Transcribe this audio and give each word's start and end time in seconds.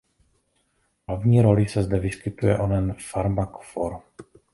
V 1.05 1.07
hlavní 1.07 1.41
roli 1.41 1.67
se 1.67 1.83
zde 1.83 1.99
vyskytuje 1.99 2.57
onen 2.59 2.95
farmakofor. 3.11 3.99